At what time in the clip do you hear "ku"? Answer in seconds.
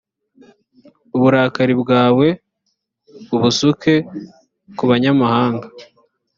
4.77-4.83